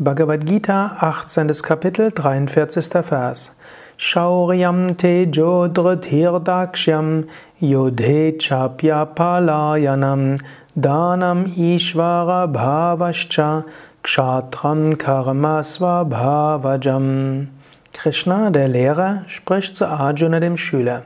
Bhagavad 0.00 0.46
Gita, 0.46 0.96
18. 1.00 1.48
Kapitel, 1.60 2.12
43. 2.12 3.02
Vers. 3.02 3.50
Shauryam 3.96 4.94
tejo 4.96 5.66
dhrirdaksham 5.66 7.26
yodhe 7.60 8.38
chapya 8.38 9.12
palayanam 9.12 10.40
danam 10.78 11.46
ishvara 11.46 12.46
bhavascha 12.46 13.64
kshatram 14.04 14.96
karma 14.96 15.64
svabhavajam. 15.64 17.48
Krishna, 17.92 18.52
der 18.52 18.68
Lehrer, 18.68 19.24
spricht 19.26 19.74
zu 19.74 19.88
Arjuna, 19.88 20.38
dem 20.38 20.56
Schüler. 20.56 21.02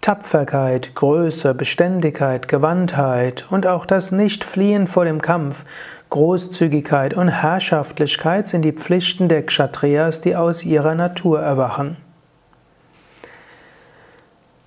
Tapferkeit, 0.00 0.94
Größe, 0.94 1.52
Beständigkeit, 1.54 2.46
Gewandtheit 2.46 3.44
und 3.50 3.66
auch 3.66 3.84
das 3.84 4.12
Nicht-Fliehen 4.12 4.86
vor 4.86 5.04
dem 5.04 5.20
Kampf, 5.20 5.64
Großzügigkeit 6.10 7.14
und 7.14 7.28
Herrschaftlichkeit 7.28 8.48
sind 8.48 8.62
die 8.62 8.72
Pflichten 8.72 9.28
der 9.28 9.44
Kshatriyas, 9.44 10.20
die 10.20 10.36
aus 10.36 10.64
ihrer 10.64 10.94
Natur 10.94 11.40
erwachen. 11.40 11.96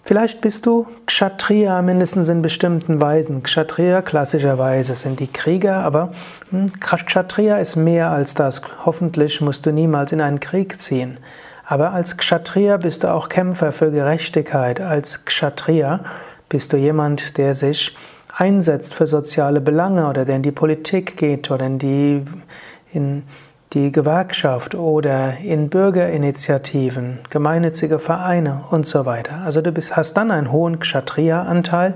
Vielleicht 0.03 0.41
bist 0.41 0.65
du 0.65 0.87
Kshatriya 1.05 1.81
mindestens 1.81 2.27
in 2.27 2.41
bestimmten 2.41 2.99
Weisen. 2.99 3.43
Kshatriya 3.43 4.01
klassischerweise 4.01 4.93
sind 4.93 5.19
die 5.19 5.31
Krieger, 5.31 5.77
aber 5.77 6.11
hm, 6.49 6.71
Kshatriya 6.79 7.57
ist 7.57 7.75
mehr 7.75 8.09
als 8.09 8.33
das. 8.33 8.61
Hoffentlich 8.85 9.41
musst 9.41 9.65
du 9.65 9.71
niemals 9.71 10.11
in 10.11 10.19
einen 10.19 10.39
Krieg 10.39 10.81
ziehen. 10.81 11.17
Aber 11.65 11.93
als 11.93 12.17
Kshatriya 12.17 12.77
bist 12.77 13.03
du 13.03 13.13
auch 13.13 13.29
Kämpfer 13.29 13.71
für 13.71 13.91
Gerechtigkeit. 13.91 14.81
Als 14.81 15.23
Kshatriya 15.23 16.01
bist 16.49 16.73
du 16.73 16.77
jemand, 16.77 17.37
der 17.37 17.55
sich 17.55 17.95
einsetzt 18.41 18.95
für 18.95 19.05
soziale 19.05 19.61
Belange 19.61 20.09
oder 20.09 20.25
der 20.25 20.35
in 20.35 20.41
die 20.41 20.51
Politik 20.51 21.15
geht 21.15 21.51
oder 21.51 21.67
in 21.67 21.77
die, 21.77 22.25
in 22.91 23.21
die 23.73 23.91
Gewerkschaft 23.91 24.73
oder 24.73 25.37
in 25.37 25.69
Bürgerinitiativen, 25.69 27.19
gemeinnützige 27.29 27.99
Vereine 27.99 28.63
und 28.71 28.87
so 28.87 29.05
weiter. 29.05 29.41
Also 29.45 29.61
du 29.61 29.71
bist, 29.71 29.95
hast 29.95 30.17
dann 30.17 30.31
einen 30.31 30.51
hohen 30.51 30.79
Kshatriya-Anteil, 30.79 31.93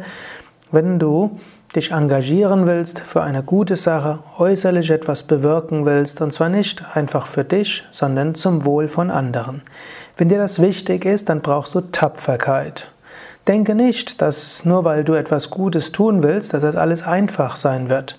wenn 0.71 0.99
du 0.99 1.39
dich 1.75 1.91
engagieren 1.91 2.67
willst 2.67 2.99
für 2.99 3.23
eine 3.23 3.41
gute 3.41 3.75
Sache, 3.75 4.19
äußerlich 4.37 4.91
etwas 4.91 5.23
bewirken 5.23 5.83
willst, 5.85 6.21
und 6.21 6.31
zwar 6.31 6.49
nicht 6.49 6.95
einfach 6.95 7.25
für 7.25 7.43
dich, 7.43 7.83
sondern 7.89 8.35
zum 8.35 8.65
Wohl 8.65 8.87
von 8.87 9.09
anderen. 9.09 9.63
Wenn 10.15 10.29
dir 10.29 10.37
das 10.37 10.61
wichtig 10.61 11.05
ist, 11.05 11.27
dann 11.27 11.41
brauchst 11.41 11.73
du 11.73 11.81
Tapferkeit. 11.81 12.91
Denke 13.47 13.75
nicht, 13.75 14.21
dass 14.21 14.65
nur 14.65 14.85
weil 14.85 15.03
du 15.03 15.13
etwas 15.13 15.51
Gutes 15.51 15.91
tun 15.91 16.23
willst, 16.23 16.53
dass 16.53 16.63
das 16.63 16.75
alles 16.75 17.03
einfach 17.03 17.55
sein 17.55 17.89
wird. 17.89 18.17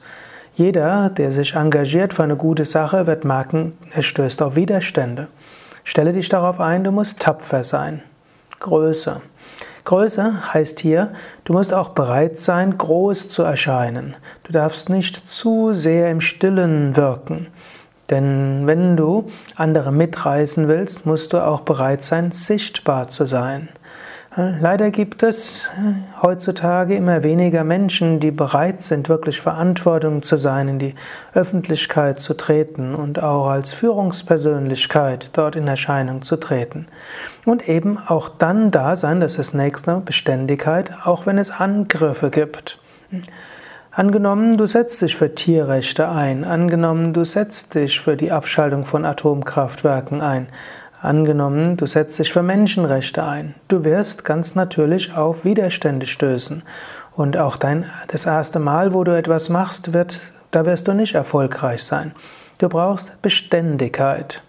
Jeder, 0.54 1.10
der 1.10 1.32
sich 1.32 1.54
engagiert 1.54 2.14
für 2.14 2.22
eine 2.22 2.36
gute 2.36 2.64
Sache, 2.64 3.06
wird 3.06 3.24
merken, 3.24 3.76
er 3.90 4.02
stößt 4.02 4.40
auf 4.40 4.54
Widerstände. 4.56 5.28
Stelle 5.84 6.12
dich 6.12 6.28
darauf 6.28 6.60
ein, 6.60 6.84
du 6.84 6.92
musst 6.92 7.20
tapfer 7.20 7.62
sein. 7.62 8.02
Größe. 8.60 9.20
Größe 9.84 10.54
heißt 10.54 10.80
hier, 10.80 11.12
du 11.44 11.52
musst 11.52 11.74
auch 11.74 11.90
bereit 11.90 12.38
sein, 12.38 12.78
groß 12.78 13.28
zu 13.28 13.42
erscheinen. 13.42 14.16
Du 14.44 14.52
darfst 14.52 14.88
nicht 14.88 15.28
zu 15.28 15.72
sehr 15.72 16.10
im 16.10 16.20
Stillen 16.20 16.96
wirken. 16.96 17.48
Denn 18.10 18.66
wenn 18.66 18.96
du 18.96 19.26
andere 19.56 19.92
mitreißen 19.92 20.68
willst, 20.68 21.06
musst 21.06 21.32
du 21.32 21.44
auch 21.44 21.60
bereit 21.60 22.04
sein, 22.04 22.32
sichtbar 22.32 23.08
zu 23.08 23.26
sein. 23.26 23.68
Leider 24.38 24.90
gibt 24.90 25.22
es 25.22 25.70
heutzutage 26.20 26.94
immer 26.94 27.22
weniger 27.22 27.64
Menschen, 27.64 28.20
die 28.20 28.30
bereit 28.30 28.82
sind, 28.82 29.08
wirklich 29.08 29.40
Verantwortung 29.40 30.22
zu 30.22 30.36
sein, 30.36 30.68
in 30.68 30.78
die 30.78 30.94
Öffentlichkeit 31.32 32.20
zu 32.20 32.34
treten 32.34 32.94
und 32.94 33.22
auch 33.22 33.48
als 33.48 33.72
Führungspersönlichkeit 33.72 35.30
dort 35.32 35.56
in 35.56 35.66
Erscheinung 35.66 36.20
zu 36.20 36.36
treten. 36.36 36.86
Und 37.46 37.66
eben 37.66 37.96
auch 37.96 38.28
dann 38.28 38.70
da 38.70 38.94
sein, 38.94 39.20
das 39.20 39.38
ist 39.38 39.54
nächste 39.54 40.02
Beständigkeit, 40.04 40.90
auch 41.04 41.24
wenn 41.24 41.38
es 41.38 41.50
Angriffe 41.50 42.28
gibt. 42.28 42.78
Angenommen, 43.90 44.58
du 44.58 44.66
setzt 44.66 45.00
dich 45.00 45.16
für 45.16 45.34
Tierrechte 45.34 46.10
ein, 46.10 46.44
angenommen, 46.44 47.14
du 47.14 47.24
setzt 47.24 47.74
dich 47.74 47.98
für 47.98 48.18
die 48.18 48.30
Abschaltung 48.30 48.84
von 48.84 49.06
Atomkraftwerken 49.06 50.20
ein, 50.20 50.48
Angenommen, 51.02 51.76
du 51.76 51.86
setzt 51.86 52.18
dich 52.18 52.32
für 52.32 52.42
Menschenrechte 52.42 53.22
ein. 53.22 53.54
Du 53.68 53.84
wirst 53.84 54.24
ganz 54.24 54.54
natürlich 54.54 55.14
auf 55.14 55.44
Widerstände 55.44 56.06
stößen. 56.06 56.62
Und 57.14 57.36
auch 57.36 57.58
dein, 57.58 57.84
das 58.08 58.26
erste 58.26 58.58
Mal, 58.58 58.94
wo 58.94 59.04
du 59.04 59.16
etwas 59.16 59.48
machst, 59.48 59.92
wird, 59.92 60.18
da 60.52 60.64
wirst 60.64 60.88
du 60.88 60.94
nicht 60.94 61.14
erfolgreich 61.14 61.84
sein. 61.84 62.12
Du 62.58 62.68
brauchst 62.68 63.20
Beständigkeit. 63.20 64.42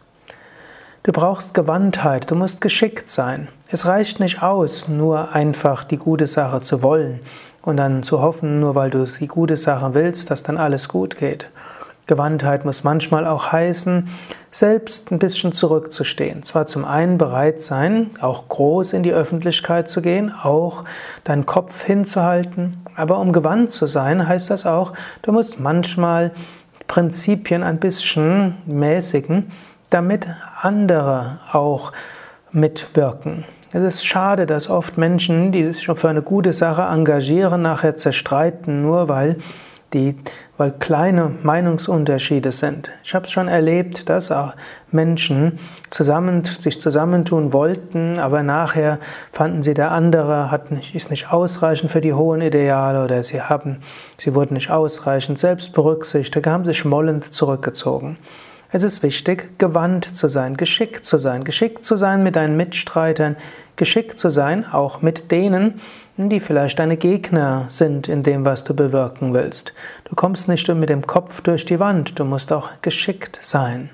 Du 1.04 1.12
brauchst 1.12 1.54
Gewandtheit, 1.54 2.32
du 2.32 2.36
musst 2.36 2.62
geschickt 2.62 3.10
sein. 3.10 3.50
Es 3.70 3.86
reicht 3.86 4.20
nicht 4.20 4.42
aus, 4.42 4.88
nur 4.88 5.34
einfach 5.34 5.84
die 5.84 5.98
gute 5.98 6.28
Sache 6.28 6.62
zu 6.62 6.82
wollen 6.82 7.20
und 7.62 7.78
dann 7.78 8.04
zu 8.04 8.22
hoffen, 8.22 8.62
nur 8.62 8.76
weil 8.76 8.90
du 8.90 9.06
die 9.06 9.28
gute 9.28 9.58
Sache 9.58 9.94
willst, 9.94 10.32
dass 10.32 10.44
dann 10.44 10.58
alles 10.58 10.88
gut 10.88 11.18
geht. 11.18 11.50
Gewandtheit 12.08 12.66
muss 12.66 12.84
manchmal 12.84 13.28
auch 13.28 13.52
heißen, 13.52 14.10
selbst 14.50 15.12
ein 15.12 15.20
bisschen 15.20 15.52
zurückzustehen. 15.52 16.42
Zwar 16.42 16.66
zum 16.66 16.86
einen 16.86 17.18
bereit 17.18 17.62
sein, 17.62 18.12
auch 18.22 18.48
groß 18.48 18.94
in 18.94 19.04
die 19.04 19.12
Öffentlichkeit 19.12 19.90
zu 19.90 20.02
gehen, 20.02 20.34
auch 20.34 20.86
deinen 21.26 21.46
Kopf 21.46 21.84
hinzuhalten, 21.84 22.78
aber 22.96 23.20
um 23.20 23.34
gewandt 23.34 23.72
zu 23.72 23.86
sein, 23.86 24.28
heißt 24.28 24.50
das 24.50 24.66
auch, 24.66 24.94
du 25.22 25.32
musst 25.32 25.60
manchmal 25.60 26.32
Prinzipien 26.88 27.62
ein 27.62 27.80
bisschen 27.80 28.56
mäßigen, 28.66 29.48
damit 29.90 30.28
andere 30.62 31.40
auch 31.52 31.92
mitwirken. 32.52 33.46
Es 33.74 33.82
ist 33.82 34.06
schade, 34.06 34.46
dass 34.46 34.70
oft 34.70 34.98
Menschen, 34.98 35.52
die 35.52 35.66
sich 35.66 35.86
für 35.86 36.10
eine 36.10 36.22
gute 36.22 36.54
Sache 36.54 36.84
engagieren, 36.84 37.62
nachher 37.62 37.98
zerstreiten, 37.98 38.82
nur 38.82 39.10
weil 39.10 39.38
die, 39.94 40.16
weil 40.58 40.72
kleine 40.72 41.32
Meinungsunterschiede 41.44 42.52
sind. 42.52 42.90
Ich 43.04 43.14
habe 43.16 43.26
es 43.26 43.32
schon 43.32 43.48
erlebt, 43.48 44.10
dass 44.10 44.32
auch 44.32 44.54
Menschen 44.92 45.60
zusammen, 45.90 46.44
sich 46.44 46.82
zusammentun 46.82 47.54
wollten, 47.54 48.20
aber 48.20 48.44
nachher 48.44 49.00
fanden 49.32 49.64
sie, 49.64 49.74
der 49.74 49.92
andere 49.92 50.52
hat 50.52 50.72
nicht, 50.72 50.96
ist 50.96 51.10
nicht 51.10 51.32
ausreichend 51.32 51.92
für 51.92 52.02
die 52.02 52.14
hohen 52.14 52.42
Ideale 52.42 53.04
oder 53.04 53.24
sie, 53.24 53.42
haben, 53.42 53.80
sie 54.18 54.36
wurden 54.36 54.56
nicht 54.56 54.72
ausreichend 54.72 55.40
selbst 55.40 55.74
berücksichtigt, 55.74 56.48
haben 56.48 56.64
sich 56.64 56.80
schmollend 56.80 57.34
zurückgezogen. 57.34 58.18
Es 58.70 58.84
ist 58.84 59.02
wichtig, 59.02 59.58
gewandt 59.60 60.04
zu 60.04 60.28
sein, 60.28 60.58
geschickt 60.58 61.06
zu 61.06 61.18
sein, 61.18 61.46
geschickt 61.46 61.86
zu 61.86 61.96
sein 61.96 62.22
mit 62.22 62.36
deinen 62.36 62.58
Mitstreitern, 62.58 63.38
geschickt 63.78 64.20
zu 64.20 64.30
sein, 64.30 64.66
auch 64.66 65.02
mit 65.02 65.32
denen, 65.32 65.76
die 66.18 66.40
vielleicht 66.40 66.80
deine 66.80 66.98
Gegner 66.98 67.66
sind 67.70 68.08
in 68.08 68.24
dem, 68.24 68.44
was 68.44 68.64
du 68.64 68.74
bewirken 68.74 69.34
willst. 69.34 69.74
Du 70.06 70.16
kommst 70.16 70.48
nicht 70.48 70.68
mit 70.68 70.90
dem 70.90 71.08
Kopf 71.08 71.42
durch 71.42 71.66
die 71.66 71.80
Wand, 71.80 72.20
du 72.20 72.26
musst 72.26 72.52
auch 72.52 72.70
geschickt 72.82 73.40
sein. 73.42 73.90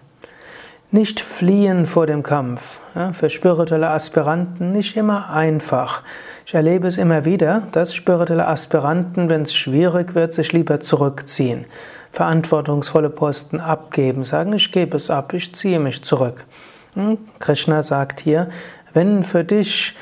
Nicht 0.89 1.21
fliehen 1.21 1.87
vor 1.87 2.05
dem 2.05 2.21
Kampf. 2.21 2.79
Für 3.13 3.29
spirituelle 3.29 3.89
Aspiranten 3.89 4.71
nicht 4.71 4.95
immer 4.95 5.31
einfach. 5.31 6.03
Ich 6.45 6.53
erlebe 6.53 6.87
es 6.87 6.97
immer 6.97 7.25
wieder, 7.25 7.67
dass 7.71 7.95
spirituelle 7.95 8.47
Aspiranten, 8.47 9.27
wenn 9.27 9.41
es 9.41 9.55
schwierig 9.55 10.13
wird, 10.13 10.33
sich 10.33 10.53
lieber 10.53 10.79
zurückziehen 10.79 11.65
verantwortungsvolle 12.13 13.09
Posten 13.09 13.59
abgeben, 13.59 14.23
sagen, 14.23 14.53
ich 14.53 14.71
gebe 14.71 14.95
es 14.95 15.09
ab, 15.09 15.33
ich 15.33 15.53
ziehe 15.55 15.79
mich 15.79 16.03
zurück. 16.03 16.45
Hm, 16.93 17.17
Krishna 17.39 17.81
sagt 17.81 18.21
hier, 18.21 18.49
wenn 18.93 19.23
für 19.23 19.43
dich 19.43 19.95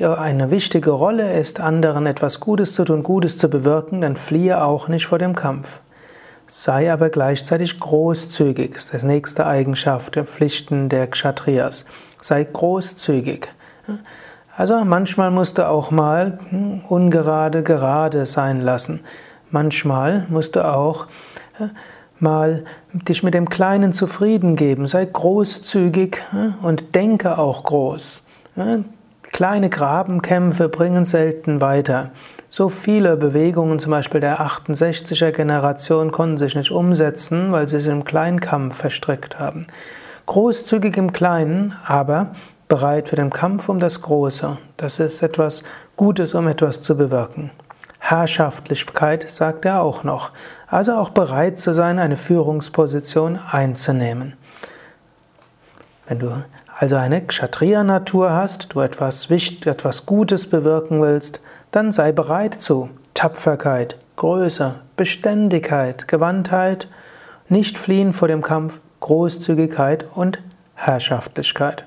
eine 0.00 0.50
wichtige 0.50 0.90
Rolle 0.90 1.38
ist, 1.38 1.60
anderen 1.60 2.06
etwas 2.06 2.40
Gutes 2.40 2.74
zu 2.74 2.84
tun, 2.84 3.02
Gutes 3.02 3.36
zu 3.38 3.48
bewirken, 3.48 4.00
dann 4.00 4.16
fliehe 4.16 4.62
auch 4.62 4.88
nicht 4.88 5.06
vor 5.06 5.18
dem 5.18 5.34
Kampf. 5.34 5.80
Sei 6.46 6.92
aber 6.92 7.08
gleichzeitig 7.10 7.78
großzügig, 7.78 8.72
das 8.74 8.90
ist 8.90 9.02
die 9.02 9.06
nächste 9.06 9.46
Eigenschaft 9.46 10.16
der 10.16 10.24
Pflichten 10.24 10.88
der 10.88 11.06
Kshatriyas. 11.06 11.84
Sei 12.20 12.44
großzügig. 12.44 13.48
Also 14.54 14.84
manchmal 14.84 15.30
musst 15.30 15.58
du 15.58 15.68
auch 15.68 15.90
mal 15.90 16.38
hm, 16.50 16.84
ungerade 16.88 17.62
gerade 17.62 18.26
sein 18.26 18.60
lassen. 18.60 19.00
Manchmal 19.50 20.26
musst 20.28 20.56
du 20.56 20.66
auch 20.66 21.06
äh, 21.58 21.68
mal 22.22 22.64
dich 22.92 23.22
mit 23.22 23.34
dem 23.34 23.48
Kleinen 23.48 23.92
zufrieden 23.92 24.56
geben. 24.56 24.86
Sei 24.86 25.04
großzügig 25.04 26.18
äh, 26.32 26.64
und 26.64 26.94
denke 26.94 27.38
auch 27.38 27.64
groß. 27.64 28.22
Kleine 29.32 29.70
Grabenkämpfe 29.70 30.68
bringen 30.68 31.04
selten 31.06 31.60
weiter. 31.60 32.10
So 32.50 32.68
viele 32.68 33.16
Bewegungen, 33.16 33.78
zum 33.78 33.90
Beispiel 33.90 34.20
der 34.20 34.40
68er 34.40 35.30
Generation, 35.30 36.12
konnten 36.12 36.36
sich 36.36 36.54
nicht 36.54 36.70
umsetzen, 36.70 37.50
weil 37.50 37.66
sie 37.66 37.80
sich 37.80 37.90
im 37.90 38.04
Kleinkampf 38.04 38.76
verstrickt 38.76 39.38
haben. 39.38 39.66
Großzügig 40.26 40.98
im 40.98 41.14
Kleinen, 41.14 41.74
aber 41.84 42.32
bereit 42.68 43.08
für 43.08 43.16
den 43.16 43.30
Kampf 43.30 43.70
um 43.70 43.78
das 43.78 44.02
Große. 44.02 44.58
Das 44.76 45.00
ist 45.00 45.22
etwas 45.22 45.62
Gutes, 45.96 46.34
um 46.34 46.46
etwas 46.46 46.82
zu 46.82 46.96
bewirken. 46.96 47.50
Herrschaftlichkeit, 48.04 49.30
sagt 49.30 49.64
er 49.64 49.80
auch 49.80 50.02
noch. 50.02 50.32
Also 50.66 50.94
auch 50.94 51.10
bereit 51.10 51.60
zu 51.60 51.72
sein, 51.72 52.00
eine 52.00 52.16
Führungsposition 52.16 53.38
einzunehmen. 53.38 54.34
Wenn 56.08 56.18
du 56.18 56.32
also 56.76 56.96
eine 56.96 57.24
Kshatriya-Natur 57.24 58.32
hast, 58.32 58.74
du 58.74 58.80
etwas, 58.80 59.30
etwas 59.30 60.04
Gutes 60.04 60.50
bewirken 60.50 61.00
willst, 61.00 61.40
dann 61.70 61.92
sei 61.92 62.10
bereit 62.10 62.60
zu 62.60 62.90
Tapferkeit, 63.14 63.96
Größe, 64.16 64.80
Beständigkeit, 64.96 66.08
Gewandtheit, 66.08 66.88
nicht 67.48 67.78
fliehen 67.78 68.12
vor 68.12 68.26
dem 68.26 68.42
Kampf, 68.42 68.80
Großzügigkeit 68.98 70.06
und 70.12 70.40
Herrschaftlichkeit. 70.74 71.86